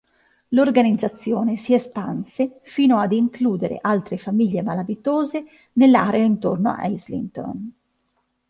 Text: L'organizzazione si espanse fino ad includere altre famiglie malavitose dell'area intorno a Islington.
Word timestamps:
L'organizzazione 0.47 1.57
si 1.57 1.75
espanse 1.75 2.57
fino 2.63 2.97
ad 2.97 3.11
includere 3.13 3.77
altre 3.79 4.17
famiglie 4.17 4.63
malavitose 4.63 5.43
dell'area 5.73 6.23
intorno 6.23 6.71
a 6.71 6.87
Islington. 6.87 7.71